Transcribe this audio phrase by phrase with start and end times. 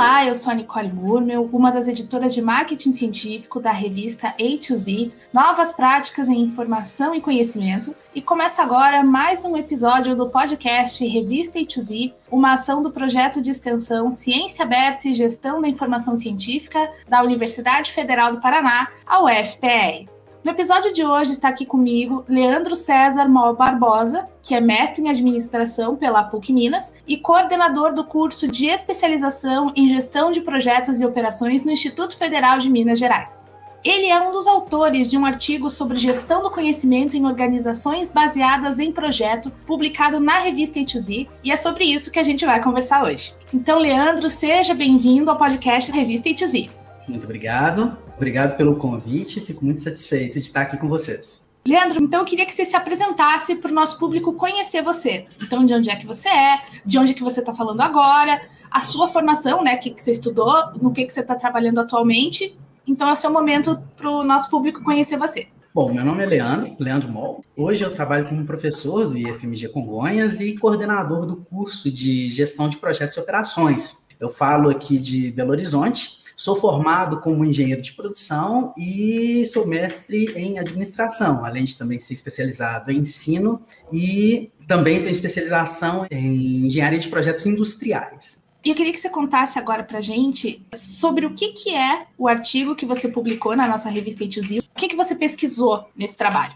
[0.00, 5.12] Olá, eu sou a Nicole Murmel, uma das editoras de marketing científico da revista A2Z,
[5.30, 11.58] Novas Práticas em Informação e Conhecimento, e começa agora mais um episódio do podcast Revista
[11.58, 17.22] A2Z, uma ação do projeto de extensão Ciência Aberta e Gestão da Informação Científica da
[17.22, 20.19] Universidade Federal do Paraná, a UFPR.
[20.42, 25.10] No episódio de hoje está aqui comigo Leandro César Mol Barbosa, que é mestre em
[25.10, 31.04] administração pela PUC Minas e coordenador do curso de especialização em gestão de projetos e
[31.04, 33.38] operações no Instituto Federal de Minas Gerais.
[33.84, 38.78] Ele é um dos autores de um artigo sobre gestão do conhecimento em organizações baseadas
[38.78, 43.04] em projeto, publicado na revista A2Z, e é sobre isso que a gente vai conversar
[43.04, 43.34] hoje.
[43.52, 46.70] Então, Leandro, seja bem-vindo ao podcast Revista A2Z.
[47.06, 48.09] Muito obrigado.
[48.20, 49.40] Obrigado pelo convite.
[49.40, 51.42] Fico muito satisfeito de estar aqui com vocês.
[51.66, 55.24] Leandro, então eu queria que você se apresentasse para o nosso público conhecer você.
[55.42, 58.42] Então, de onde é que você é, de onde é que você está falando agora,
[58.70, 62.54] a sua formação, né, que, que você estudou, no que, que você está trabalhando atualmente.
[62.86, 65.48] Então, é o seu momento para o nosso público conhecer você.
[65.74, 67.42] Bom, meu nome é Leandro, Leandro Mol.
[67.56, 72.76] Hoje eu trabalho como professor do IFMG Congonhas e coordenador do curso de Gestão de
[72.76, 73.96] Projetos e Operações.
[74.20, 80.32] Eu falo aqui de Belo Horizonte Sou formado como engenheiro de produção e sou mestre
[80.34, 83.60] em administração, além de também ser especializado em ensino
[83.92, 88.40] e também tenho especialização em engenharia de projetos industriais.
[88.64, 92.26] E eu queria que você contasse agora para gente sobre o que, que é o
[92.26, 96.54] artigo que você publicou na nossa revista Ituzil, o que, que você pesquisou nesse trabalho.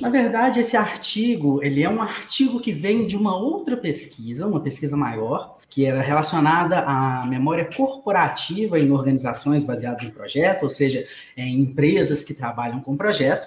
[0.00, 4.60] Na verdade, esse artigo, ele é um artigo que vem de uma outra pesquisa, uma
[4.60, 11.04] pesquisa maior, que era relacionada à memória corporativa em organizações baseadas em projeto, ou seja,
[11.36, 13.46] em empresas que trabalham com projeto.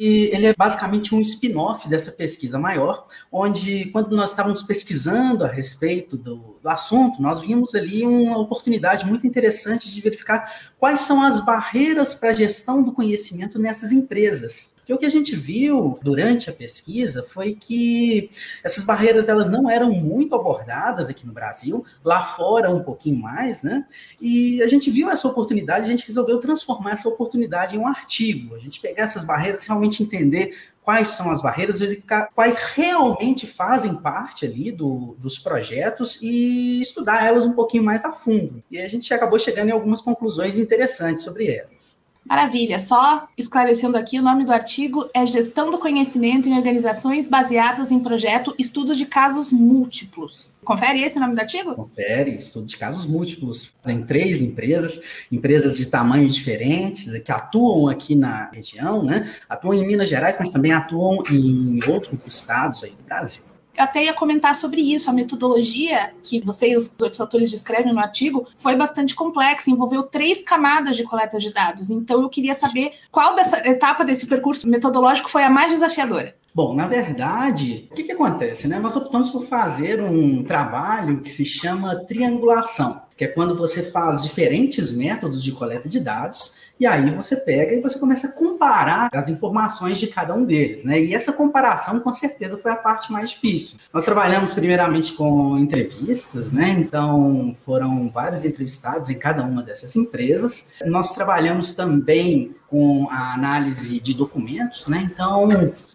[0.00, 5.46] E ele é basicamente um spin-off dessa pesquisa maior, onde, quando nós estávamos pesquisando a
[5.46, 11.22] respeito do, do, assunto, nós vimos ali uma oportunidade muito interessante de verificar quais são
[11.22, 14.74] as barreiras para a gestão do conhecimento nessas empresas.
[14.76, 18.30] Porque o que a gente viu durante a pesquisa foi que
[18.64, 23.62] essas barreiras elas não eram muito abordadas aqui no Brasil, lá fora um pouquinho mais,
[23.62, 23.86] né?
[24.20, 28.54] E a gente viu essa oportunidade, a gente resolveu transformar essa oportunidade em um artigo,
[28.54, 33.94] a gente pegar essas barreiras, realmente entender quais são as barreiras, verificar quais realmente fazem
[33.94, 38.62] parte ali do, dos projetos e estudar elas um pouquinho mais a fundo.
[38.70, 41.99] E a gente acabou chegando em algumas conclusões interessantes sobre elas.
[42.30, 42.78] Maravilha.
[42.78, 47.98] Só esclarecendo aqui, o nome do artigo é Gestão do Conhecimento em Organizações Baseadas em
[47.98, 50.48] Projeto Estudo de Casos Múltiplos.
[50.64, 51.74] Confere esse nome do artigo?
[51.74, 53.74] Confere, estudo de casos múltiplos.
[53.82, 55.00] Tem três empresas,
[55.32, 59.28] empresas de tamanho diferentes, que atuam aqui na região, né?
[59.48, 63.49] Atuam em Minas Gerais, mas também atuam em outros estados aí do Brasil.
[63.80, 65.08] Eu até ia comentar sobre isso.
[65.08, 70.02] A metodologia que você e os outros autores descrevem no artigo foi bastante complexa, envolveu
[70.02, 71.88] três camadas de coleta de dados.
[71.88, 76.34] Então, eu queria saber qual dessa etapa desse percurso metodológico foi a mais desafiadora.
[76.54, 78.68] Bom, na verdade, o que, que acontece?
[78.68, 78.78] Né?
[78.78, 84.22] Nós optamos por fazer um trabalho que se chama triangulação, que é quando você faz
[84.22, 89.10] diferentes métodos de coleta de dados e aí você pega e você começa a comparar
[89.12, 90.98] as informações de cada um deles, né?
[90.98, 93.78] E essa comparação, com certeza, foi a parte mais difícil.
[93.92, 96.70] Nós trabalhamos primeiramente com entrevistas, né?
[96.70, 100.70] Então foram vários entrevistados em cada uma dessas empresas.
[100.86, 105.10] Nós trabalhamos também com a análise de documentos, né?
[105.12, 105.48] Então,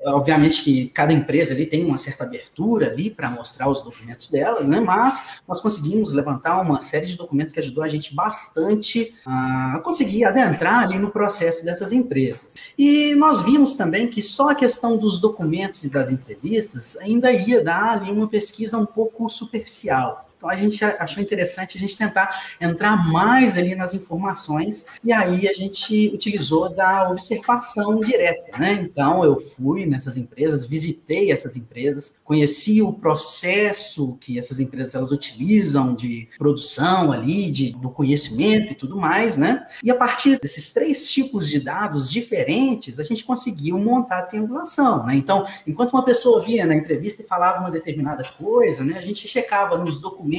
[0.07, 4.67] obviamente que cada empresa ali tem uma certa abertura ali para mostrar os documentos delas,
[4.67, 4.81] né?
[4.81, 10.25] Mas nós conseguimos levantar uma série de documentos que ajudou a gente bastante a conseguir
[10.25, 12.55] adentrar ali no processo dessas empresas.
[12.77, 17.63] E nós vimos também que só a questão dos documentos e das entrevistas ainda ia
[17.63, 20.29] dar ali uma pesquisa um pouco superficial.
[20.45, 25.47] Então a gente achou interessante a gente tentar entrar mais ali nas informações e aí
[25.47, 28.73] a gente utilizou da observação direta, né?
[28.73, 35.11] Então eu fui nessas empresas, visitei essas empresas, conheci o processo que essas empresas elas
[35.11, 39.63] utilizam de produção ali, de, do conhecimento e tudo mais, né?
[39.83, 45.05] E a partir desses três tipos de dados diferentes, a gente conseguiu montar a triangulação,
[45.07, 45.15] né?
[45.15, 48.95] Então, enquanto uma pessoa via na entrevista e falava uma determinada coisa, né?
[48.97, 50.34] A gente checava nos documentos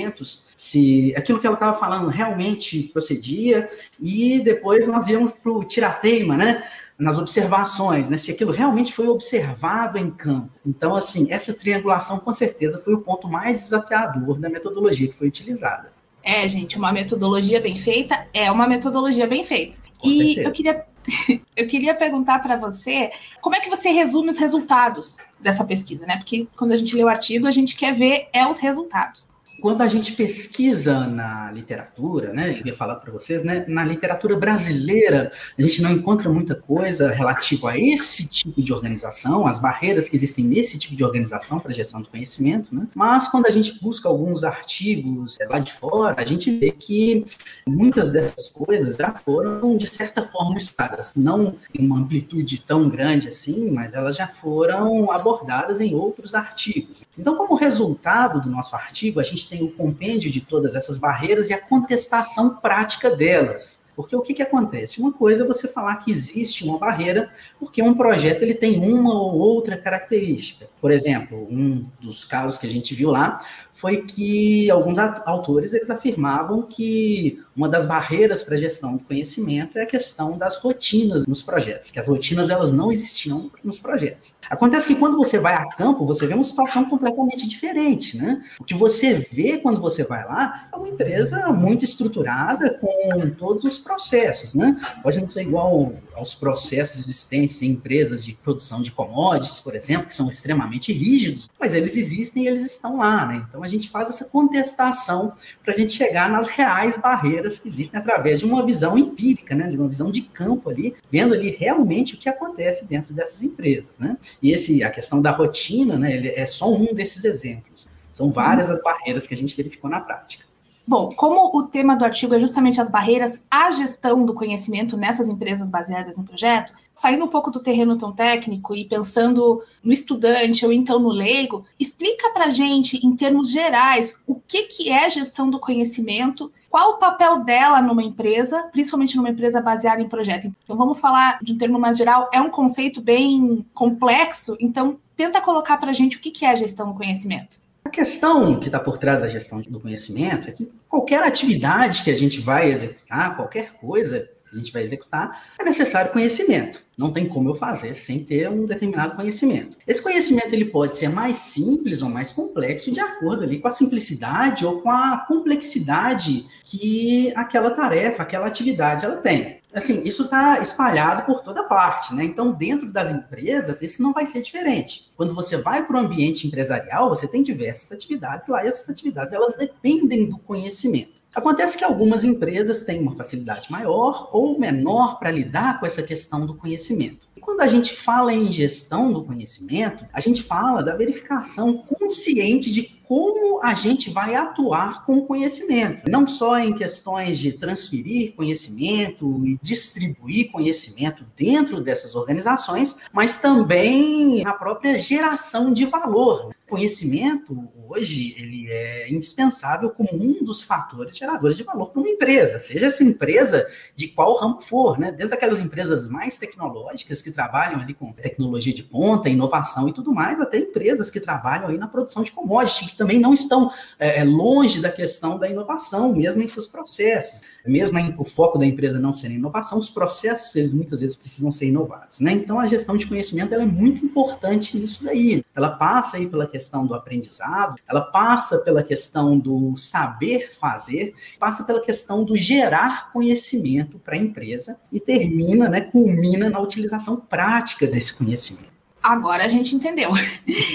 [0.57, 3.67] se aquilo que ela estava falando realmente procedia,
[4.01, 6.63] e depois nós íamos para o tirateima, né?
[6.99, 8.17] nas observações, né?
[8.17, 10.51] Se aquilo realmente foi observado em campo.
[10.65, 15.29] Então, assim, essa triangulação com certeza foi o ponto mais desafiador da metodologia que foi
[15.29, 15.93] utilizada.
[16.23, 19.77] É, gente, uma metodologia bem feita é uma metodologia bem feita.
[19.99, 20.49] Com e certeza.
[20.49, 20.87] eu queria
[21.57, 23.11] eu queria perguntar para você
[23.41, 26.17] como é que você resume os resultados dessa pesquisa, né?
[26.17, 29.29] Porque quando a gente lê o artigo, a gente quer ver é os resultados.
[29.61, 34.37] Quando a gente pesquisa na literatura, né, eu ia falar para vocês, né, na literatura
[34.37, 40.09] brasileira, a gente não encontra muita coisa relativa a esse tipo de organização, as barreiras
[40.09, 42.87] que existem nesse tipo de organização para gestão do conhecimento, né?
[42.95, 47.25] Mas quando a gente busca alguns artigos é, lá de fora, a gente vê que
[47.67, 53.29] muitas dessas coisas já foram de certa forma estudadas, não em uma amplitude tão grande
[53.29, 57.05] assim, mas elas já foram abordadas em outros artigos.
[57.19, 61.49] Então, como resultado do nosso artigo, a gente tem o compêndio de todas essas barreiras
[61.49, 63.86] e a contestação prática delas.
[63.97, 65.01] Porque o que, que acontece?
[65.01, 69.15] Uma coisa é você falar que existe uma barreira porque um projeto ele tem uma
[69.15, 70.69] ou outra característica.
[70.81, 73.41] Por exemplo, um dos casos que a gente viu lá
[73.73, 79.79] foi que alguns autores eles afirmavam que uma das barreiras para a gestão do conhecimento
[79.79, 84.35] é a questão das rotinas nos projetos, que as rotinas elas não existiam nos projetos.
[84.49, 88.43] Acontece que quando você vai a campo, você vê uma situação completamente diferente, né?
[88.59, 93.65] O que você vê quando você vai lá é uma empresa muito estruturada com todos
[93.65, 94.77] os processos, né?
[95.03, 100.09] Pode não ser igual aos processos existentes em empresas de produção de commodities, por exemplo,
[100.09, 103.47] que são extremamente rígidos, mas eles existem e eles estão lá, né?
[103.49, 105.33] Então a gente faz essa contestação
[105.65, 109.69] para a gente chegar nas reais barreiras que existem através de uma visão empírica, né,
[109.69, 114.01] de uma visão de campo ali, vendo ali realmente o que acontece dentro dessas empresas,
[114.01, 114.17] né?
[114.43, 117.89] E esse a questão da rotina, né, ele é só um desses exemplos.
[118.11, 120.45] São várias as barreiras que a gente verificou na prática.
[120.89, 125.29] Bom, como o tema do artigo é justamente as barreiras à gestão do conhecimento nessas
[125.29, 130.65] empresas baseadas em projeto, saindo um pouco do terreno tão técnico e pensando no estudante
[130.65, 135.51] ou então no leigo, explica para gente, em termos gerais, o que, que é gestão
[135.51, 140.47] do conhecimento, qual o papel dela numa empresa, principalmente numa empresa baseada em projeto.
[140.63, 145.41] Então, vamos falar de um termo mais geral, é um conceito bem complexo, então tenta
[145.41, 147.66] colocar para gente o que, que é gestão do conhecimento.
[147.87, 152.11] A questão que está por trás da gestão do conhecimento é que qualquer atividade que
[152.11, 156.83] a gente vai executar, qualquer coisa que a gente vai executar, é necessário conhecimento.
[156.99, 159.79] Não tem como eu fazer sem ter um determinado conhecimento.
[159.87, 163.71] Esse conhecimento ele pode ser mais simples ou mais complexo de acordo ali com a
[163.71, 170.59] simplicidade ou com a complexidade que aquela tarefa, aquela atividade ela tem assim, isso está
[170.61, 172.25] espalhado por toda parte, né?
[172.25, 175.11] Então, dentro das empresas, isso não vai ser diferente.
[175.17, 179.33] Quando você vai para o ambiente empresarial, você tem diversas atividades lá, e essas atividades
[179.33, 181.17] elas dependem do conhecimento.
[181.35, 186.47] Acontece que algumas empresas têm uma facilidade maior ou menor para lidar com essa questão
[186.47, 187.29] do conhecimento.
[187.47, 192.97] Quando a gente fala em gestão do conhecimento, a gente fala da verificação consciente de
[193.07, 196.11] como a gente vai atuar com o conhecimento.
[196.11, 204.45] Não só em questões de transferir conhecimento e distribuir conhecimento dentro dessas organizações, mas também
[204.45, 206.53] a própria geração de valor.
[206.69, 212.59] Conhecimento, hoje, ele é indispensável como um dos fatores geradores de valor para uma empresa,
[212.59, 213.65] seja essa empresa
[213.95, 215.13] de qual ramo for, né?
[215.13, 220.11] Desde aquelas empresas mais tecnológicas que trabalham ali com tecnologia de ponta, inovação e tudo
[220.11, 224.25] mais, até empresas que trabalham aí na produção de commodities, também não estão é, é,
[224.25, 227.45] longe da questão da inovação, mesmo em seus processos.
[227.67, 231.51] Mesmo em, o foco da empresa não ser inovação, os processos, eles muitas vezes precisam
[231.51, 232.21] ser inovados.
[232.21, 232.33] Né?
[232.33, 235.45] Então, a gestão de conhecimento ela é muito importante nisso daí.
[235.55, 241.65] Ela passa aí pela questão do aprendizado, ela passa pela questão do saber fazer, passa
[241.65, 247.87] pela questão do gerar conhecimento para a empresa e termina, né, culmina na utilização prática
[247.87, 248.76] desse conhecimento.
[249.07, 250.11] Agora a gente entendeu.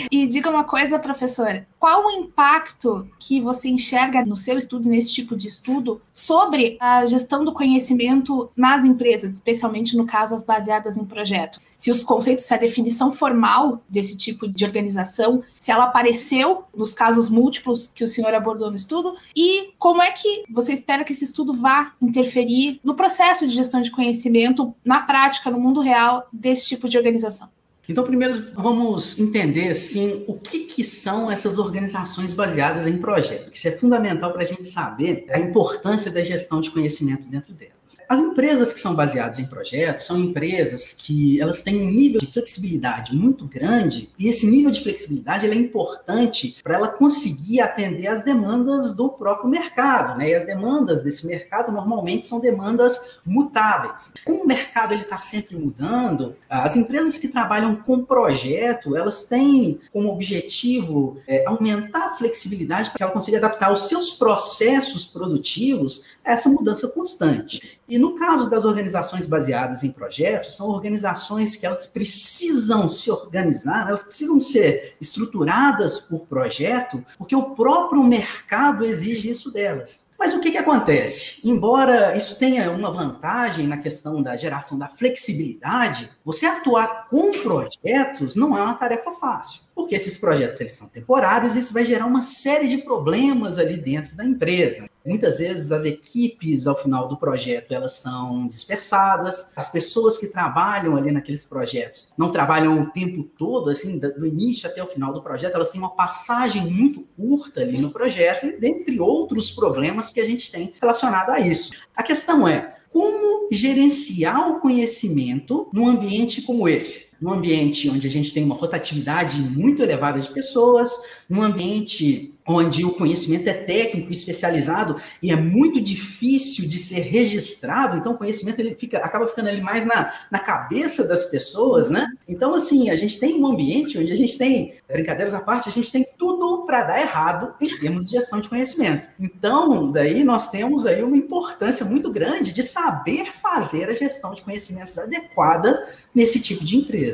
[0.10, 5.12] E diga uma coisa, professor: qual o impacto que você enxerga no seu estudo, nesse
[5.14, 10.96] tipo de estudo, sobre a gestão do conhecimento nas empresas, especialmente no caso as baseadas
[10.96, 11.60] em projeto?
[11.76, 16.94] Se os conceitos, se a definição formal desse tipo de organização, se ela apareceu nos
[16.94, 21.12] casos múltiplos que o senhor abordou no estudo, e como é que você espera que
[21.12, 26.30] esse estudo vá interferir no processo de gestão de conhecimento, na prática, no mundo real,
[26.32, 27.50] desse tipo de organização?
[27.92, 33.58] Então, primeiro vamos entender assim, o que, que são essas organizações baseadas em projeto, que
[33.58, 37.81] isso é fundamental para a gente saber a importância da gestão de conhecimento dentro delas.
[38.08, 42.28] As empresas que são baseadas em projetos são empresas que elas têm um nível de
[42.28, 48.24] flexibilidade muito grande e esse nível de flexibilidade é importante para ela conseguir atender às
[48.24, 50.30] demandas do próprio mercado, né?
[50.30, 54.14] E as demandas desse mercado normalmente são demandas mutáveis.
[54.26, 59.80] Como o mercado ele está sempre mudando, as empresas que trabalham com projeto elas têm
[59.92, 66.04] como objetivo é, aumentar a flexibilidade para que ela consiga adaptar os seus processos produtivos
[66.24, 67.80] a essa mudança constante.
[67.92, 73.90] E no caso das organizações baseadas em projetos, são organizações que elas precisam se organizar,
[73.90, 80.06] elas precisam ser estruturadas por projeto, porque o próprio mercado exige isso delas.
[80.18, 81.42] Mas o que, que acontece?
[81.44, 88.38] Embora isso tenha uma vantagem na questão da geração da flexibilidade, você atuar com projetos
[88.38, 92.06] não é uma tarefa fácil porque esses projetos eles são temporários e isso vai gerar
[92.06, 94.88] uma série de problemas ali dentro da empresa.
[95.06, 100.96] Muitas vezes as equipes ao final do projeto elas são dispersadas, as pessoas que trabalham
[100.96, 105.22] ali naqueles projetos não trabalham o tempo todo, assim, do início até o final do
[105.22, 110.26] projeto, elas têm uma passagem muito curta ali no projeto, dentre outros problemas que a
[110.26, 111.72] gente tem relacionado a isso.
[111.96, 117.11] A questão é como gerenciar o conhecimento num ambiente como esse?
[117.22, 120.92] Num ambiente onde a gente tem uma rotatividade muito elevada de pessoas,
[121.30, 127.98] num ambiente onde o conhecimento é técnico, especializado e é muito difícil de ser registrado,
[127.98, 132.08] então o conhecimento ele fica, acaba ficando ali mais na, na cabeça das pessoas, né?
[132.28, 135.72] Então, assim, a gente tem um ambiente onde a gente tem, brincadeiras à parte, a
[135.72, 139.08] gente tem tudo para dar errado em termos de gestão de conhecimento.
[139.20, 144.42] Então, daí nós temos aí uma importância muito grande de saber fazer a gestão de
[144.42, 147.11] conhecimentos adequada nesse tipo de empresa.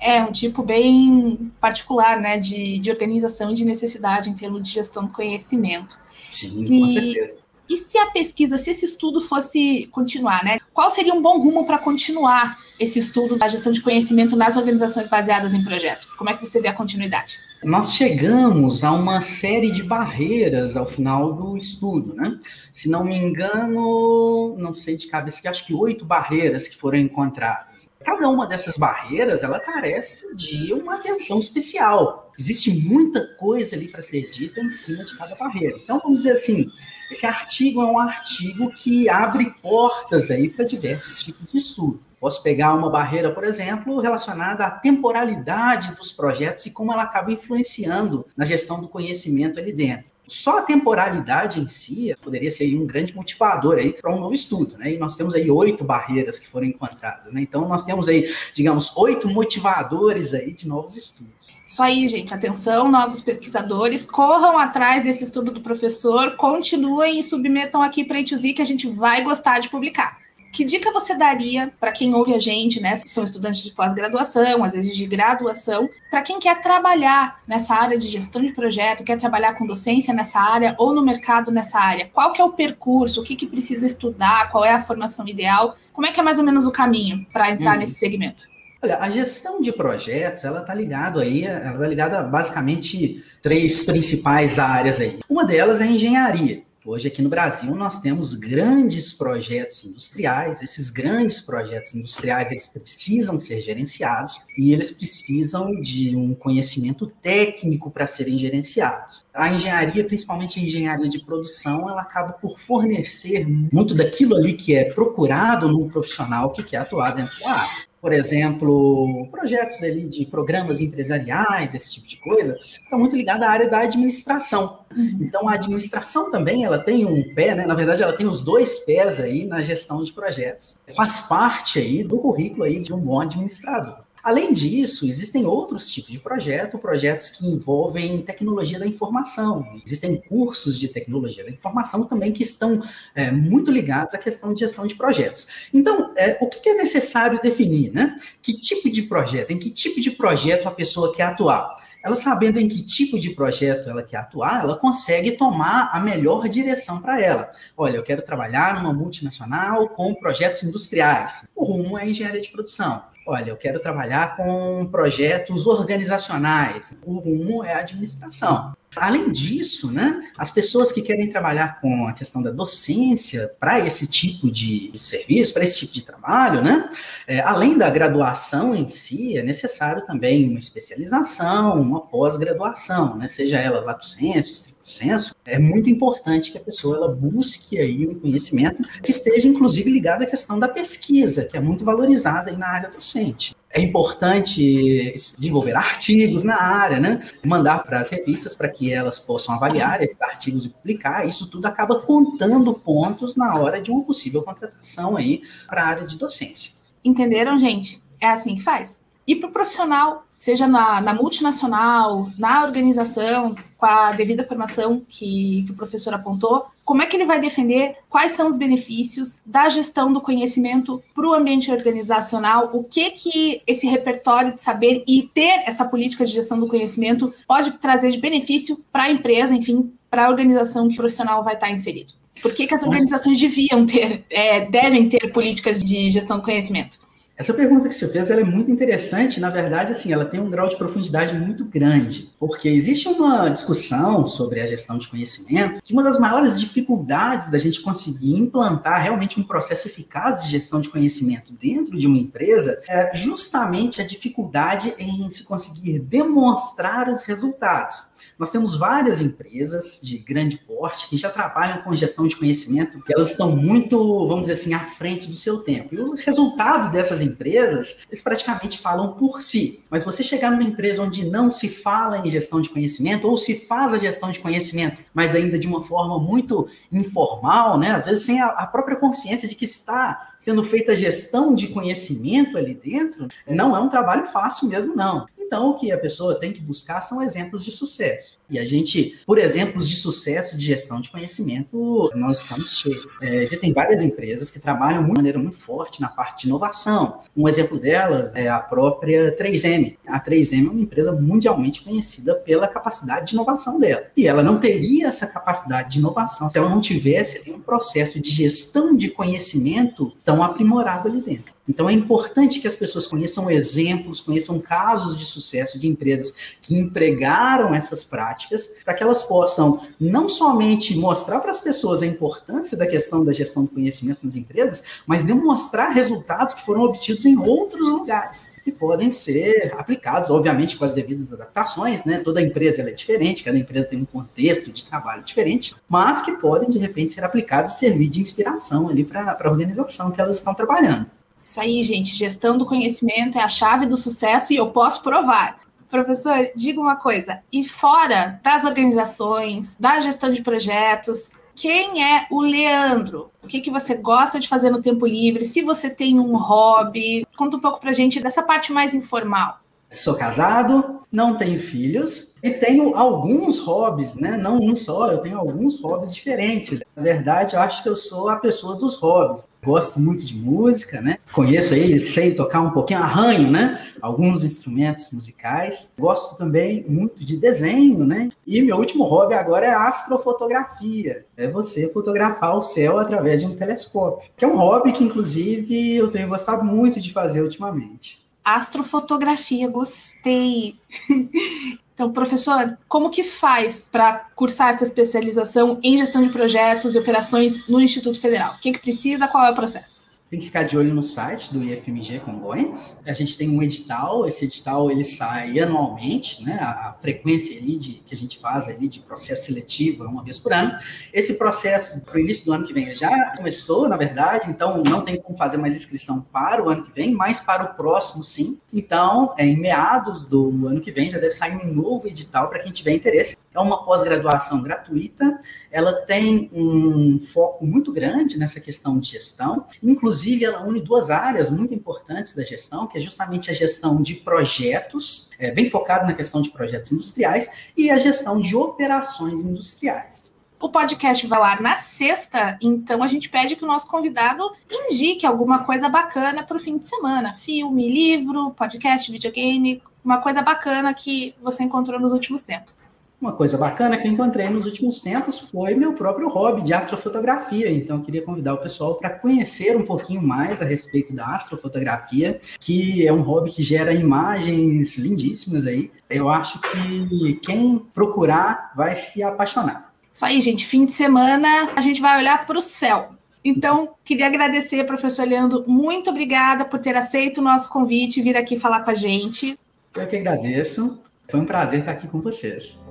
[0.00, 4.70] É um tipo bem particular, né, de, de organização e de necessidade em termos de
[4.70, 5.98] gestão do conhecimento.
[6.28, 7.38] Sim, e, com certeza.
[7.68, 10.58] E se a pesquisa, se esse estudo fosse continuar, né?
[10.72, 15.08] Qual seria um bom rumo para continuar esse estudo da gestão de conhecimento nas organizações
[15.08, 16.06] baseadas em projeto?
[16.16, 17.38] Como é que você vê a continuidade?
[17.64, 22.38] Nós chegamos a uma série de barreiras ao final do estudo, né?
[22.72, 26.98] Se não me engano, não sei de cabeça, que acho que oito barreiras que foram
[26.98, 27.65] encontradas.
[28.06, 32.30] Cada uma dessas barreiras, ela carece de uma atenção especial.
[32.38, 35.76] Existe muita coisa ali para ser dita em cima de cada barreira.
[35.82, 36.70] Então, vamos dizer assim,
[37.10, 42.00] esse artigo é um artigo que abre portas aí para diversos tipos de estudo.
[42.20, 47.32] Posso pegar uma barreira, por exemplo, relacionada à temporalidade dos projetos e como ela acaba
[47.32, 50.12] influenciando na gestão do conhecimento ali dentro.
[50.26, 54.76] Só a temporalidade em si poderia ser um grande motivador aí para um novo estudo,
[54.76, 54.92] né?
[54.92, 57.40] E nós temos aí oito barreiras que foram encontradas, né?
[57.40, 61.50] Então nós temos aí, digamos, oito motivadores aí de novos estudos.
[61.66, 62.34] Isso aí, gente.
[62.34, 68.22] Atenção, novos pesquisadores, corram atrás desse estudo do professor, continuem e submetam aqui para a
[68.52, 70.25] que a gente vai gostar de publicar.
[70.56, 72.98] Que dica você daria para quem ouve a gente, né?
[73.04, 78.08] São estudantes de pós-graduação, às vezes de graduação, para quem quer trabalhar nessa área de
[78.08, 82.08] gestão de projeto, quer trabalhar com docência nessa área ou no mercado nessa área?
[82.10, 83.20] Qual que é o percurso?
[83.20, 84.50] O que, que precisa estudar?
[84.50, 85.76] Qual é a formação ideal?
[85.92, 87.80] Como é que é mais ou menos o caminho para entrar hum.
[87.80, 88.44] nesse segmento?
[88.82, 93.84] Olha, a gestão de projetos, ela está ligada aí, ela está ligada a basicamente três
[93.84, 95.18] principais áreas aí.
[95.28, 96.62] Uma delas é a engenharia.
[96.88, 100.62] Hoje, aqui no Brasil, nós temos grandes projetos industriais.
[100.62, 107.90] Esses grandes projetos industriais, eles precisam ser gerenciados e eles precisam de um conhecimento técnico
[107.90, 109.24] para serem gerenciados.
[109.34, 114.72] A engenharia, principalmente a engenharia de produção, ela acaba por fornecer muito daquilo ali que
[114.72, 120.24] é procurado num profissional que quer atuar dentro da área por exemplo, projetos ali de
[120.24, 124.84] programas empresariais, esse tipo de coisa, está muito ligado à área da administração.
[124.96, 125.18] Uhum.
[125.22, 127.66] Então, a administração também, ela tem um pé, né?
[127.66, 130.78] Na verdade, ela tem os dois pés aí na gestão de projetos.
[130.94, 134.05] Faz parte aí do currículo aí de um bom administrador.
[134.26, 139.80] Além disso, existem outros tipos de projetos, projetos que envolvem tecnologia da informação.
[139.86, 142.82] Existem cursos de tecnologia da informação também que estão
[143.14, 145.46] é, muito ligados à questão de gestão de projetos.
[145.72, 148.16] Então, é, o que é necessário definir, né?
[148.42, 151.76] Que tipo de projeto, em que tipo de projeto a pessoa quer atuar?
[152.06, 156.48] Ela sabendo em que tipo de projeto ela quer atuar, ela consegue tomar a melhor
[156.48, 157.50] direção para ela.
[157.76, 161.48] Olha, eu quero trabalhar numa multinacional com projetos industriais.
[161.52, 163.02] O rumo é engenharia de produção.
[163.26, 166.96] Olha, eu quero trabalhar com projetos organizacionais.
[167.04, 168.76] O rumo é administração.
[168.96, 174.06] Além disso, né, as pessoas que querem trabalhar com a questão da docência para esse
[174.06, 176.88] tipo de serviço, para esse tipo de trabalho, né,
[177.26, 183.58] é, além da graduação em si, é necessário também uma especialização, uma pós-graduação, né, seja
[183.58, 188.82] ela lato sensu, senso, é muito importante que a pessoa ela busque aí um conhecimento
[189.02, 192.90] que esteja inclusive ligado à questão da pesquisa, que é muito valorizada aí na área
[192.90, 197.28] docente é importante desenvolver artigos na área, né?
[197.44, 201.28] Mandar para as revistas para que elas possam avaliar esses artigos e publicar.
[201.28, 206.06] Isso tudo acaba contando pontos na hora de uma possível contratação aí para a área
[206.06, 206.72] de docência.
[207.04, 208.02] Entenderam, gente?
[208.18, 208.98] É assim que faz.
[209.26, 215.62] E para o profissional seja na, na multinacional, na organização, com a devida formação que,
[215.64, 219.68] que o professor apontou, como é que ele vai defender quais são os benefícios da
[219.68, 225.28] gestão do conhecimento para o ambiente organizacional, o que que esse repertório de saber e
[225.34, 229.92] ter essa política de gestão do conhecimento pode trazer de benefício para a empresa, enfim,
[230.08, 232.14] para a organização que o profissional vai estar inserido.
[232.40, 236.98] Por que, que as organizações deviam ter, é, devem ter políticas de gestão do conhecimento?
[237.36, 239.38] Essa pergunta que você fez é muito interessante.
[239.40, 244.26] Na verdade, assim, ela tem um grau de profundidade muito grande, porque existe uma discussão
[244.26, 249.38] sobre a gestão de conhecimento que uma das maiores dificuldades da gente conseguir implantar realmente
[249.38, 254.94] um processo eficaz de gestão de conhecimento dentro de uma empresa é justamente a dificuldade
[254.98, 258.06] em se conseguir demonstrar os resultados.
[258.38, 263.30] Nós temos várias empresas de grande porte que já trabalham com gestão de conhecimento elas
[263.30, 265.94] estão muito, vamos dizer assim, à frente do seu tempo.
[265.94, 269.82] E o resultado dessas empresas, eles praticamente falam por si.
[269.90, 273.66] Mas você chegar numa empresa onde não se fala em gestão de conhecimento ou se
[273.66, 277.92] faz a gestão de conhecimento, mas ainda de uma forma muito informal, né?
[277.92, 282.58] Às vezes sem a própria consciência de que está sendo feita a gestão de conhecimento
[282.58, 285.26] ali dentro, não é um trabalho fácil mesmo, não.
[285.46, 288.38] Então, o que a pessoa tem que buscar são exemplos de sucesso.
[288.50, 293.06] E a gente, por exemplos de sucesso de gestão de conhecimento, nós estamos cheios.
[293.22, 297.18] É, existem várias empresas que trabalham de maneira muito forte na parte de inovação.
[297.36, 299.96] Um exemplo delas é a própria 3M.
[300.06, 304.06] A 3M é uma empresa mundialmente conhecida pela capacidade de inovação dela.
[304.16, 308.30] E ela não teria essa capacidade de inovação se ela não tivesse um processo de
[308.30, 311.55] gestão de conhecimento tão aprimorado ali dentro.
[311.68, 316.78] Então é importante que as pessoas conheçam exemplos, conheçam casos de sucesso de empresas que
[316.78, 322.76] empregaram essas práticas, para que elas possam não somente mostrar para as pessoas a importância
[322.76, 327.38] da questão da gestão do conhecimento nas empresas, mas demonstrar resultados que foram obtidos em
[327.38, 332.18] outros lugares que podem ser aplicados, obviamente, com as devidas adaptações, né?
[332.18, 336.68] Toda empresa é diferente, cada empresa tem um contexto de trabalho diferente, mas que podem,
[336.68, 340.52] de repente, ser aplicados e servir de inspiração ali para a organização que elas estão
[340.52, 341.06] trabalhando.
[341.46, 342.16] Isso aí, gente.
[342.16, 345.60] Gestão do conhecimento é a chave do sucesso e eu posso provar.
[345.88, 347.40] Professor, diga uma coisa.
[347.52, 353.30] E fora das organizações, da gestão de projetos, quem é o Leandro?
[353.40, 355.44] O que, que você gosta de fazer no tempo livre?
[355.44, 359.60] Se você tem um hobby, conta um pouco pra gente dessa parte mais informal.
[359.90, 364.36] Sou casado, não tenho filhos, e tenho alguns hobbies, né?
[364.36, 366.80] Não um só, eu tenho alguns hobbies diferentes.
[366.94, 369.48] Na verdade, eu acho que eu sou a pessoa dos hobbies.
[369.64, 371.18] Gosto muito de música, né?
[371.32, 373.80] Conheço aí, sei tocar um pouquinho, arranho, né?
[374.00, 375.92] Alguns instrumentos musicais.
[375.98, 378.30] Gosto também muito de desenho, né?
[378.46, 381.24] E meu último hobby agora é astrofotografia.
[381.36, 384.30] É você fotografar o céu através de um telescópio.
[384.36, 388.25] Que é um hobby que, inclusive, eu tenho gostado muito de fazer ultimamente.
[388.46, 390.76] Astrofotografia, gostei.
[391.96, 397.66] Então, professor, como que faz para cursar essa especialização em gestão de projetos e operações
[397.66, 398.52] no Instituto Federal?
[398.52, 399.26] O que, que precisa?
[399.26, 400.04] Qual é o processo?
[400.28, 402.98] Tem que ficar de olho no site do IFMG Congonhas.
[403.06, 406.58] A gente tem um edital, esse edital ele sai anualmente, né?
[406.60, 410.24] A, a frequência ali de, que a gente faz ali de processo seletivo é uma
[410.24, 410.76] vez por ano.
[411.12, 415.02] Esse processo para o início do ano que vem já começou, na verdade, então não
[415.02, 418.58] tem como fazer mais inscrição para o ano que vem, mas para o próximo sim.
[418.72, 422.58] Então, é, em meados do ano que vem já deve sair um novo edital para
[422.58, 425.38] quem tiver interesse é uma pós-graduação gratuita,
[425.70, 431.50] ela tem um foco muito grande nessa questão de gestão, inclusive ela une duas áreas
[431.50, 436.12] muito importantes da gestão, que é justamente a gestão de projetos, é, bem focado na
[436.12, 440.36] questão de projetos industriais, e a gestão de operações industriais.
[440.58, 444.50] O podcast vai ao ar na sexta, então a gente pede que o nosso convidado
[444.70, 447.34] indique alguma coisa bacana para o fim de semana.
[447.34, 452.85] Filme, livro, podcast, videogame, uma coisa bacana que você encontrou nos últimos tempos.
[453.18, 457.70] Uma coisa bacana que eu encontrei nos últimos tempos foi meu próprio hobby de astrofotografia.
[457.72, 463.06] Então, queria convidar o pessoal para conhecer um pouquinho mais a respeito da astrofotografia, que
[463.06, 465.90] é um hobby que gera imagens lindíssimas aí.
[466.10, 469.94] Eu acho que quem procurar vai se apaixonar.
[470.12, 470.66] Isso aí, gente.
[470.66, 473.14] Fim de semana a gente vai olhar para o céu.
[473.42, 475.64] Então, queria agradecer, professor Leandro.
[475.66, 479.58] Muito obrigada por ter aceito o nosso convite e vir aqui falar com a gente.
[479.94, 481.00] Eu que agradeço.
[481.30, 482.85] Foi um prazer estar aqui com vocês.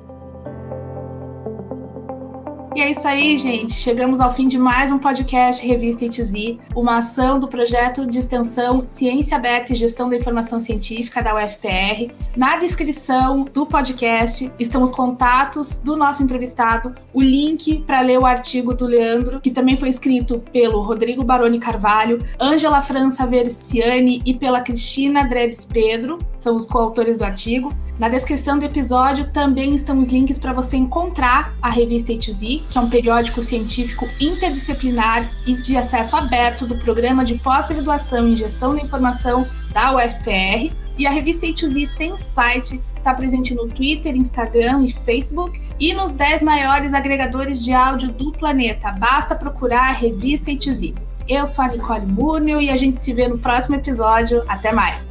[2.76, 3.72] E é isso aí, gente.
[3.72, 8.86] Chegamos ao fim de mais um podcast Revista ITZ, uma ação do projeto de extensão
[8.86, 12.12] Ciência Aberta e Gestão da Informação Científica da UFPR.
[12.36, 18.26] Na descrição do podcast estão os contatos do nosso entrevistado, o link para ler o
[18.26, 24.34] artigo do Leandro, que também foi escrito pelo Rodrigo Baroni Carvalho, Ângela França Versiani e
[24.34, 27.74] pela Cristina Drebs Pedro, são os coautores do artigo.
[27.98, 32.78] Na descrição do episódio também estão os links para você encontrar a revista A2Z, que
[32.78, 38.76] é um periódico científico interdisciplinar e de acesso aberto do programa de pós-graduação em gestão
[38.76, 40.74] da informação da UFPR.
[40.98, 46.12] E a revista A2Z tem site, está presente no Twitter, Instagram e Facebook e nos
[46.12, 48.92] 10 maiores agregadores de áudio do planeta.
[48.92, 50.96] Basta procurar a revista A2Z.
[51.30, 54.44] Eu sou a Nicole Múrmel e a gente se vê no próximo episódio.
[54.50, 55.05] Até mais!